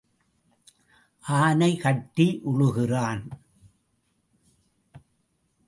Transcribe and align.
ஆனை 1.25 1.77
கட்டி 1.77 2.41
உழுகிறான். 2.45 3.23